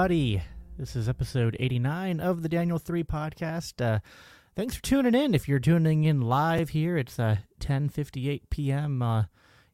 [0.00, 0.42] Everybody.
[0.78, 3.84] This is episode 89 of the Daniel 3 podcast.
[3.84, 3.98] Uh,
[4.56, 5.34] thanks for tuning in.
[5.34, 9.02] If you're tuning in live here, it's uh, 10.58 p.m.
[9.02, 9.24] Uh,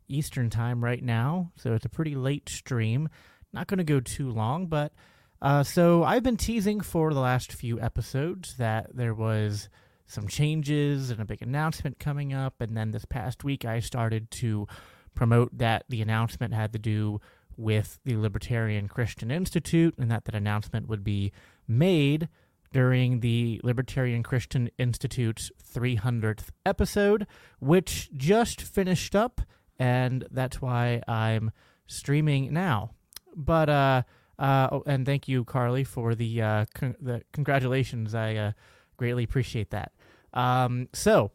[0.09, 3.09] Eastern Time right now, so it's a pretty late stream.
[3.53, 4.93] Not going to go too long, but
[5.41, 9.69] uh, so I've been teasing for the last few episodes that there was
[10.07, 14.33] some changes and a big announcement coming up, and then this past week I started
[14.33, 14.67] to
[15.15, 17.21] promote that the announcement had to do
[17.57, 21.33] with the Libertarian Christian Institute, and that that announcement would be
[21.67, 22.29] made
[22.73, 27.27] during the Libertarian Christian Institute's 300th episode,
[27.59, 29.41] which just finished up,
[29.79, 31.53] and that's why I'm
[31.87, 32.91] streaming now.
[33.35, 34.03] But uh,
[34.39, 38.15] uh, oh, and thank you, Carly, for the uh, con- the congratulations.
[38.15, 38.53] I uh,
[38.97, 39.93] greatly appreciate that.
[40.33, 41.33] Um, so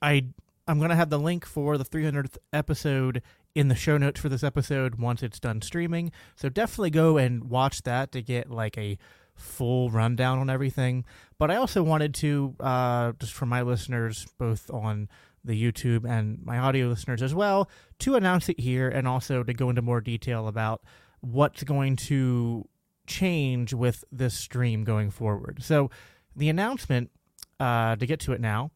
[0.00, 0.26] I
[0.66, 3.22] I'm gonna have the link for the 300th episode
[3.54, 6.12] in the show notes for this episode once it's done streaming.
[6.36, 8.96] So definitely go and watch that to get like a
[9.34, 11.04] full rundown on everything.
[11.38, 15.08] But I also wanted to, uh, just for my listeners, both on
[15.42, 17.68] the YouTube and my audio listeners as well,
[18.00, 20.82] to announce it here and also to go into more detail about
[21.20, 22.68] what's going to
[23.06, 25.62] change with this stream going forward.
[25.62, 25.90] So
[26.36, 27.10] the announcement,
[27.58, 28.70] uh, to get to it now,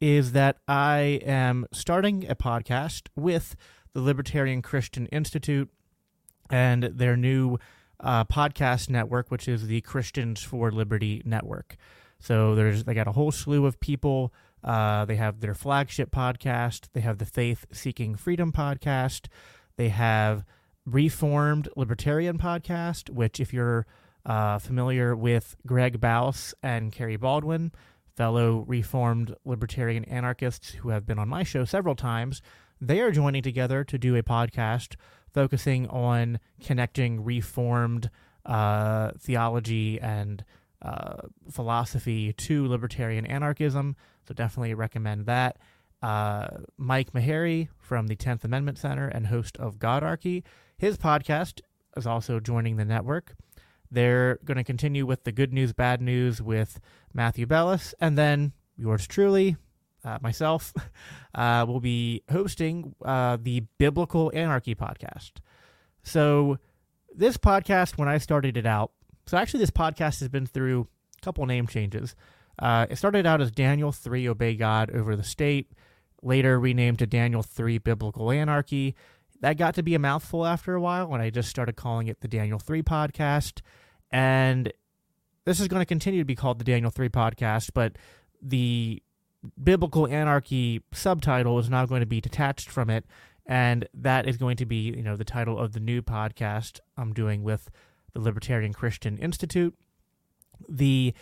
[0.00, 3.56] is that I am starting a podcast with
[3.92, 5.68] the Libertarian Christian Institute
[6.50, 7.58] and their new
[8.00, 11.76] uh, podcast network, which is the Christians for Liberty Network.
[12.18, 14.32] So there's they got a whole slew of people.
[14.62, 16.88] Uh, they have their flagship podcast.
[16.92, 19.28] They have the Faith Seeking Freedom podcast.
[19.76, 20.44] They have
[20.84, 23.86] Reformed Libertarian podcast, which if you're
[24.26, 27.72] uh, familiar with Greg Baus and Kerry Baldwin,
[28.16, 32.42] fellow Reformed Libertarian anarchists who have been on my show several times,
[32.80, 34.96] they are joining together to do a podcast
[35.32, 38.10] focusing on connecting reformed
[38.46, 40.44] uh, theology and
[40.82, 43.96] uh, philosophy to libertarian anarchism.
[44.26, 45.58] So definitely recommend that.
[46.02, 46.48] Uh,
[46.78, 50.42] Mike Maharrey from the 10th Amendment Center and host of Godarchy.
[50.78, 51.60] His podcast
[51.96, 53.34] is also joining the network.
[53.90, 56.80] They're going to continue with the good news, bad news with
[57.12, 59.56] Matthew Bellis, and then yours truly,
[60.04, 60.72] uh, myself,
[61.34, 65.32] uh, will be hosting uh, the Biblical Anarchy podcast.
[66.02, 66.58] So,
[67.14, 68.92] this podcast, when I started it out,
[69.26, 70.88] so actually, this podcast has been through
[71.18, 72.16] a couple name changes.
[72.58, 75.72] Uh, it started out as Daniel 3 Obey God over the state,
[76.22, 78.94] later renamed to Daniel 3 Biblical Anarchy.
[79.40, 82.20] That got to be a mouthful after a while when I just started calling it
[82.20, 83.62] the Daniel 3 podcast.
[84.10, 84.72] And
[85.44, 87.96] this is going to continue to be called the Daniel 3 podcast, but
[88.42, 89.02] the
[89.62, 93.04] biblical anarchy subtitle is now going to be detached from it
[93.46, 97.12] and that is going to be you know the title of the new podcast i'm
[97.12, 97.70] doing with
[98.12, 99.74] the libertarian christian institute.
[100.68, 101.14] The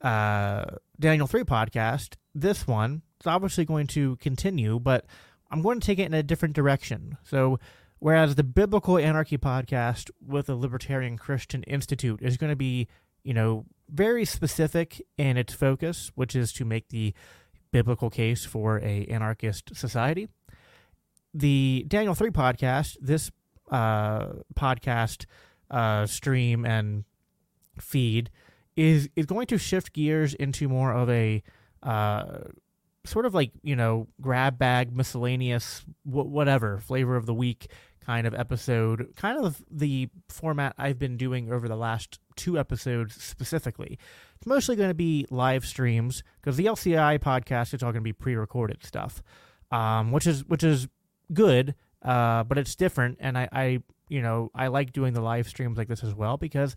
[0.00, 0.64] uh,
[0.98, 5.06] daniel 3 podcast this one is obviously going to continue but
[5.50, 7.16] i'm going to take it in a different direction.
[7.22, 7.58] So
[7.98, 12.88] whereas the biblical anarchy podcast with the libertarian christian institute is going to be
[13.22, 17.14] you know very specific in its focus which is to make the
[17.72, 20.28] biblical case for a anarchist society.
[21.34, 23.30] The Daniel 3 podcast, this
[23.70, 25.24] uh, podcast
[25.70, 27.04] uh, stream and
[27.78, 28.30] feed
[28.76, 31.42] is is going to shift gears into more of a
[31.82, 32.38] uh,
[33.04, 37.70] sort of like you know grab bag miscellaneous whatever flavor of the week
[38.04, 43.22] kind of episode kind of the format i've been doing over the last two episodes
[43.22, 43.98] specifically.
[44.36, 48.00] It's mostly going to be live streams because the lci podcast is all going to
[48.00, 49.22] be pre-recorded stuff
[49.70, 50.88] um, which is which is
[51.32, 53.78] good uh, but it's different and I, I
[54.08, 56.74] you know i like doing the live streams like this as well because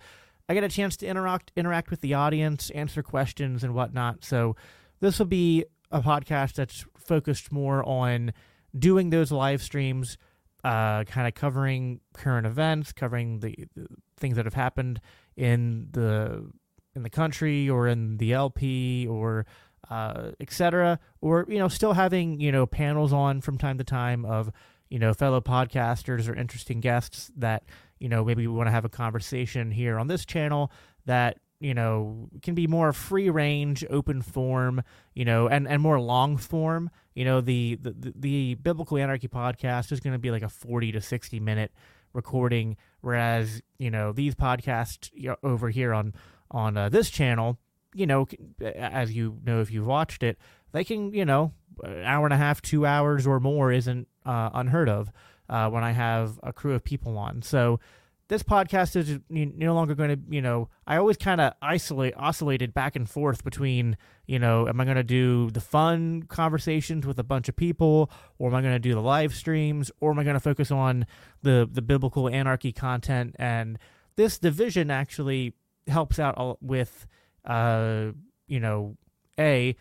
[0.47, 4.23] i get a chance to interact interact with the audience answer questions and whatnot.
[4.23, 4.55] So
[4.99, 8.33] this will be a podcast that's focused more on
[8.77, 10.17] doing those live streams
[10.65, 13.85] uh, kind of covering current events, covering the, the,
[14.17, 14.99] things that have happened
[15.37, 16.49] in the
[16.95, 19.45] in the country or in the LP or
[19.91, 20.99] uh, etc.
[21.21, 24.51] Or you know, still having you know panels on from time to time of
[24.89, 27.65] you know fellow podcasters or interesting guests that
[27.99, 30.71] you know maybe we want to have a conversation here on this channel
[31.05, 34.81] that you know can be more free range open form
[35.13, 39.91] you know and and more long form you know the the, the biblical anarchy podcast
[39.91, 41.71] is going to be like a 40 to 60 minute
[42.13, 45.09] recording whereas you know these podcasts
[45.43, 46.13] over here on
[46.51, 47.57] on uh, this channel
[47.93, 48.27] you know
[48.61, 50.37] as you know if you've watched it
[50.71, 51.51] they can you know
[51.83, 55.11] an hour and a half two hours or more isn't uh, unheard of
[55.49, 57.41] uh, when i have a crew of people on.
[57.41, 57.79] So
[58.27, 62.73] this podcast is no longer going to, you know, I always kind of isolate, oscillated
[62.73, 67.19] back and forth between, you know, am I going to do the fun conversations with
[67.19, 70.19] a bunch of people, or am I going to do the live streams, or am
[70.19, 71.05] I going to focus on
[71.43, 73.35] the the biblical anarchy content?
[73.37, 73.77] And
[74.15, 75.53] this division actually
[75.87, 77.05] helps out with,
[77.45, 78.07] uh,
[78.47, 78.97] you know,
[79.39, 79.75] a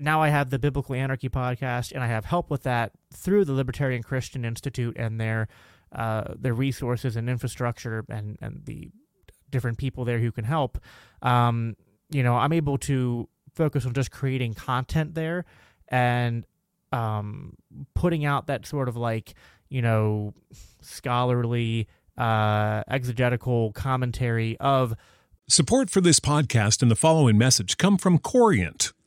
[0.00, 3.52] now I have the Biblical Anarchy podcast, and I have help with that through the
[3.52, 5.48] Libertarian Christian Institute and their
[5.92, 8.90] uh, the resources and infrastructure and, and the
[9.50, 10.78] different people there who can help,
[11.22, 11.76] um,
[12.10, 15.44] you know, I'm able to focus on just creating content there
[15.88, 16.46] and
[16.92, 17.54] um,
[17.94, 19.34] putting out that sort of like,
[19.68, 20.34] you know,
[20.80, 24.94] scholarly, uh, exegetical commentary of.
[25.48, 28.92] Support for this podcast and the following message come from Corient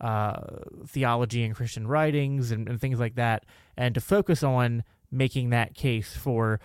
[0.00, 0.40] uh,
[0.86, 3.44] theology and Christian writings and, and things like that,
[3.76, 6.60] and to focus on making that case for,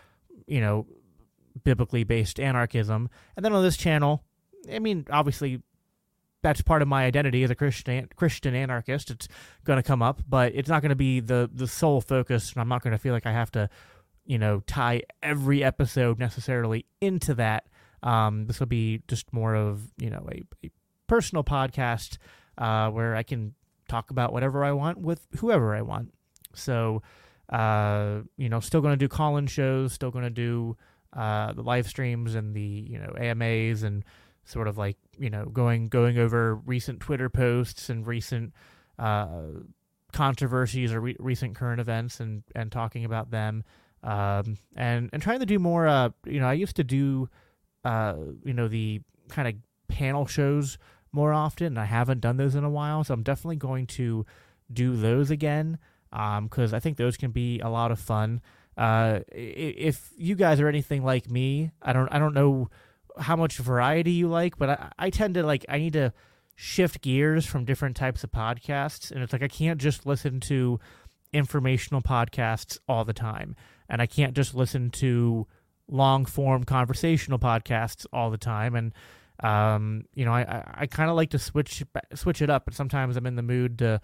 [0.48, 0.86] you know,
[1.63, 3.10] biblically based anarchism.
[3.36, 4.24] And then on this channel,
[4.72, 5.62] I mean, obviously,
[6.42, 9.10] that's part of my identity as a Christian Christian anarchist.
[9.10, 9.28] It's
[9.63, 12.52] going to come up, but it's not going to be the the sole focus.
[12.52, 13.70] And I'm not going to feel like I have to,
[14.25, 17.66] you know, tie every episode necessarily into that.
[18.04, 20.72] Um, this will be just more of you know a, a
[21.08, 22.18] personal podcast
[22.57, 23.53] uh, where I can
[23.88, 26.13] talk about whatever I want with whoever I want.
[26.53, 27.01] So,
[27.50, 30.77] uh, you know, still going to do call-in shows, still going to do
[31.13, 34.03] uh, the live streams and the you know AMAs and
[34.45, 38.53] sort of like you know going going over recent Twitter posts and recent
[39.00, 39.41] uh,
[40.12, 43.63] controversies or re- recent current events and and talking about them
[44.03, 45.88] um, and and trying to do more.
[45.88, 47.29] Uh, you know, I used to do
[47.83, 49.55] uh, you know the kind of
[49.88, 50.77] panel shows
[51.13, 51.67] more often.
[51.67, 54.25] And I haven't done those in a while, so I'm definitely going to
[54.72, 55.77] do those again
[56.12, 58.41] because um, I think those can be a lot of fun.
[58.77, 62.70] Uh, if you guys are anything like me, I don't I don't know
[63.20, 66.13] how much variety you like, but I, I tend to like I need to
[66.55, 70.79] shift gears from different types of podcasts, and it's like I can't just listen to
[71.32, 73.55] informational podcasts all the time,
[73.89, 75.48] and I can't just listen to
[75.88, 78.93] long form conversational podcasts all the time, and
[79.42, 83.18] um, you know, I I, kind of like to switch switch it up, and sometimes
[83.18, 84.00] I'm in the mood to,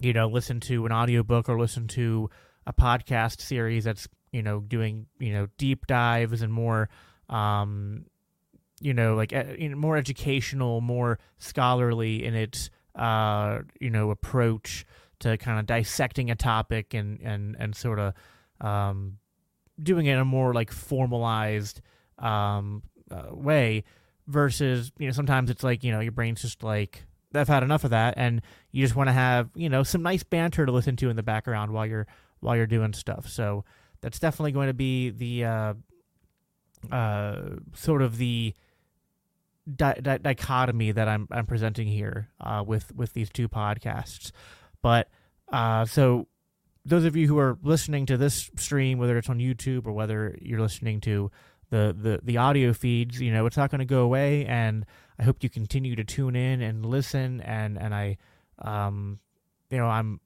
[0.00, 2.28] you know, listen to an audiobook or listen to
[2.66, 6.90] a podcast series that's you know doing you know deep dives and more,
[7.30, 8.04] um,
[8.80, 9.32] you know, like
[9.70, 14.84] know, more educational, more scholarly in its uh, you know approach
[15.20, 18.12] to kind of dissecting a topic and and and sort of
[18.60, 19.16] um,
[19.82, 21.80] doing it in a more like formalized
[22.18, 23.84] um, uh, way
[24.26, 27.84] versus you know sometimes it's like you know your brain's just like I've had enough
[27.84, 30.96] of that, and you just want to have you know some nice banter to listen
[30.96, 32.06] to in the background while you're
[32.40, 33.28] while you're doing stuff.
[33.28, 33.64] So
[34.00, 35.74] that's definitely going to be the uh,
[36.90, 37.36] uh,
[37.74, 38.54] sort of the
[39.74, 44.32] di- di- dichotomy that I'm I'm presenting here uh, with with these two podcasts.
[44.82, 45.08] But
[45.52, 46.28] uh, so
[46.84, 50.36] those of you who are listening to this stream, whether it's on YouTube or whether
[50.40, 51.30] you're listening to
[51.72, 53.20] the the the audio feeds.
[53.20, 54.84] You know, it's not going to go away, and
[55.18, 57.40] I hope you continue to tune in and listen.
[57.40, 58.18] And and I,
[58.58, 59.18] um,
[59.70, 60.20] you know, I'm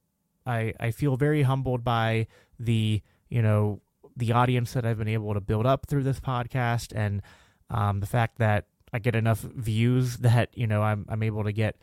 [0.45, 2.27] I I feel very humbled by
[2.59, 3.81] the you know
[4.17, 7.23] the audience that I've been able to build up through this podcast, and
[7.71, 11.53] um, the fact that I get enough views that you know I'm I'm able to
[11.53, 11.77] get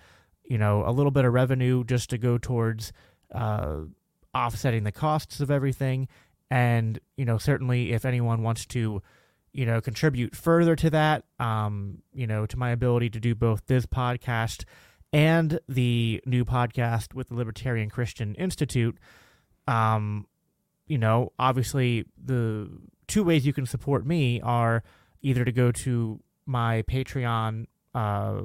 [0.44, 2.92] you know a little bit of revenue just to go towards
[3.34, 3.78] uh,
[4.36, 6.10] offsetting the costs of everything.
[6.52, 9.02] And you know, certainly, if anyone wants to
[9.54, 13.66] you know, contribute further to that, um, you know, to my ability to do both
[13.68, 14.66] this podcast
[15.14, 18.98] and the new podcast with the Libertarian Christian Institute.
[19.68, 20.26] Um,
[20.88, 22.70] you know, obviously the
[23.08, 24.84] two ways you can support me are
[25.22, 28.42] either to go to my Patreon uh,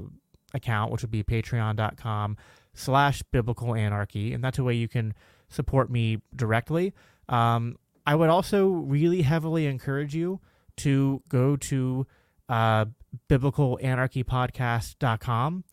[0.55, 2.37] account, which would be patreon.com
[2.75, 5.15] slash biblical anarchy, and that's a way you can
[5.49, 6.93] support me directly.
[7.29, 10.41] Um, I would also really heavily encourage you
[10.78, 12.06] to go to
[12.49, 12.87] uh,
[13.28, 15.64] biblicalanarchypodcast.com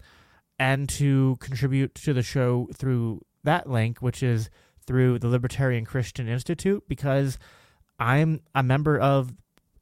[0.57, 4.50] and to contribute to the show through that link, which is
[4.85, 7.38] through the Libertarian Christian Institute, because
[8.00, 9.33] I'm a member of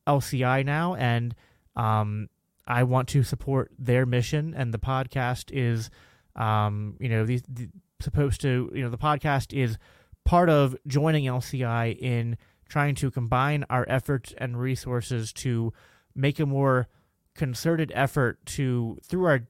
[0.07, 1.35] LCI now and
[1.75, 2.29] um,
[2.67, 4.53] I want to support their mission.
[4.55, 5.89] And the podcast is,
[6.35, 9.77] um, you know, these, the, supposed to, you know, the podcast is
[10.25, 12.37] part of joining LCI in
[12.73, 15.71] trying to combine our efforts and resources to
[16.15, 16.87] make a more
[17.35, 19.41] concerted effort to through our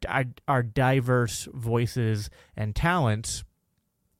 [0.46, 3.46] our diverse voices and talents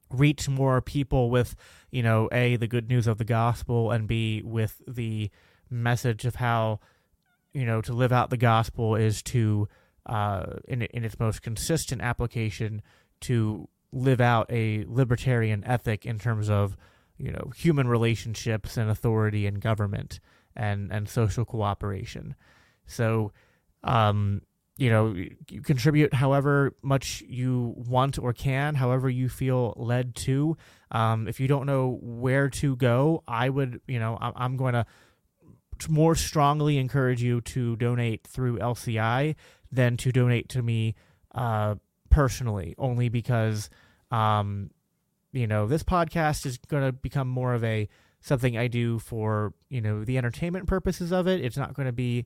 [0.10, 1.54] reach more people with
[1.92, 5.30] you know a the good news of the gospel and b with the
[5.70, 6.80] message of how
[7.54, 9.68] you know to live out the gospel is to
[10.06, 12.82] uh, in in its most consistent application
[13.20, 16.78] to live out a libertarian ethic in terms of
[17.18, 20.20] you know human relationships and authority and government
[20.56, 22.36] and and social cooperation.
[22.86, 23.32] So,
[23.84, 24.42] um,
[24.78, 30.58] you know, you contribute however much you want or can, however you feel led to.
[30.92, 34.86] Um, if you don't know where to go, I would, you know, I'm going to
[35.90, 39.36] more strongly encourage you to donate through LCI
[39.72, 40.96] than to donate to me
[41.36, 41.76] uh,
[42.10, 43.70] personally, only because,
[44.12, 44.70] um,
[45.34, 47.90] you know, this podcast is going to become more of a
[48.22, 51.44] something I do for, you know, the entertainment purposes of it.
[51.44, 52.26] It's not going to be,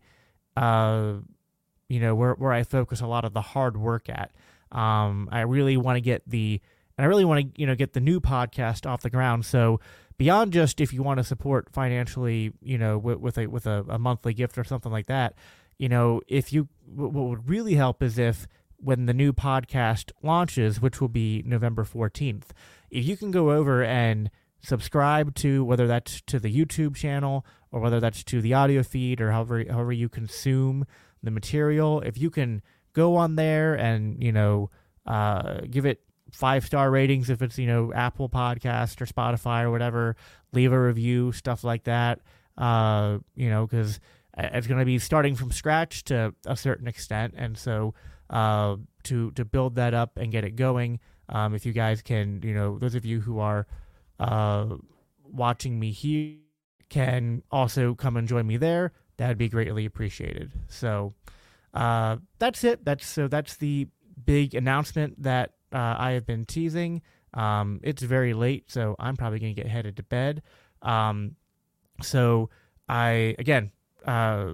[0.56, 1.14] uh,
[1.90, 4.32] you know, where, where I focus a lot of the hard work at.
[4.72, 6.62] Um, I really want to get the,
[6.98, 9.46] and I really want to, you know, get the new podcast off the ground.
[9.46, 9.80] So,
[10.18, 13.86] beyond just if you want to support financially, you know, with, with a with a,
[13.88, 15.36] a, monthly gift or something like that,
[15.78, 20.82] you know, if you what would really help is if when the new podcast launches,
[20.82, 22.50] which will be November 14th,
[22.90, 24.30] if you can go over and
[24.62, 29.22] subscribe to whether that's to the YouTube channel or whether that's to the audio feed
[29.22, 30.86] or however however you consume
[31.24, 32.62] the material, if you can
[32.94, 34.70] go on there and, you know,
[35.06, 39.72] uh, give it five star ratings if it's you know Apple Podcast or Spotify or
[39.72, 40.16] whatever.
[40.54, 42.20] Leave a review, stuff like that.
[42.58, 44.00] Uh, you know, because
[44.38, 47.94] it's going to be starting from scratch to a certain extent, and so
[48.30, 51.00] uh, to to build that up and get it going.
[51.30, 53.68] Um, if you guys can, you know, those of you who are
[54.20, 54.76] uh,
[55.24, 56.36] watching me here
[56.90, 58.94] can also come and join me there.
[59.18, 60.52] That'd be greatly appreciated.
[60.68, 61.14] So
[61.74, 62.86] uh, that's it.
[62.86, 63.88] That's so that's the
[64.26, 67.02] big announcement that uh, I have been teasing.
[67.34, 70.42] Um, it's very late, so I'm probably to get headed to bed.
[70.82, 71.36] Um,
[72.02, 72.50] so
[72.88, 73.72] I, again,
[74.06, 74.54] uh,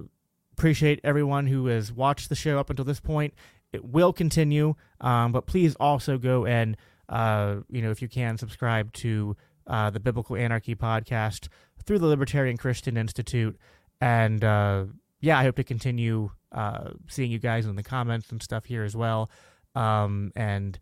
[0.52, 3.34] appreciate everyone who has watched the show up until this point.
[3.74, 6.76] It will continue, um, but please also go and,
[7.08, 11.48] uh, you know, if you can, subscribe to uh, the Biblical Anarchy podcast
[11.84, 13.58] through the Libertarian Christian Institute.
[14.00, 14.84] And uh,
[15.20, 18.84] yeah, I hope to continue uh, seeing you guys in the comments and stuff here
[18.84, 19.28] as well.
[19.74, 20.78] Um, and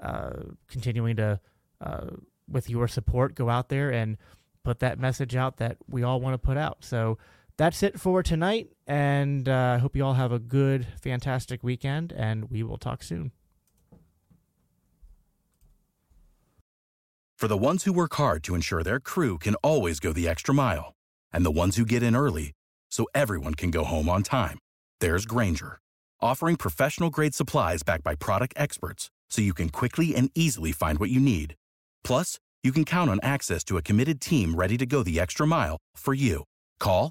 [0.00, 0.32] uh,
[0.68, 1.38] continuing to,
[1.80, 2.06] uh,
[2.48, 4.18] with your support, go out there and
[4.64, 6.78] put that message out that we all want to put out.
[6.80, 7.18] So
[7.56, 8.68] that's it for tonight.
[8.86, 12.78] And uh, I uh, hope you all have a good, fantastic weekend, and we will
[12.78, 13.32] talk soon.
[17.36, 20.54] For the ones who work hard to ensure their crew can always go the extra
[20.54, 20.94] mile,
[21.32, 22.52] and the ones who get in early
[22.90, 24.58] so everyone can go home on time,
[25.00, 25.80] there's Grainger,
[26.20, 30.98] offering professional grade supplies backed by product experts so you can quickly and easily find
[31.00, 31.56] what you need.
[32.04, 35.46] Plus, you can count on access to a committed team ready to go the extra
[35.46, 36.44] mile for you.
[36.78, 37.10] Call,